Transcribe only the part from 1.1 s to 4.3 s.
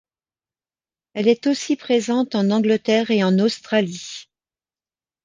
Elle est aussi présente en Angleterre et en Australie.